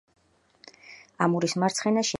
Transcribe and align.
ამურის 1.27 1.57
მარცხენა 1.65 1.99
შენაკადი. 1.99 2.09